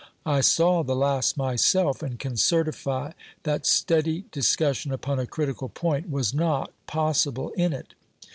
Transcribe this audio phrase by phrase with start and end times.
[0.25, 3.11] I saw the last myself, and can certify
[3.43, 7.93] that steady discussion upon a critical point was not possible in it.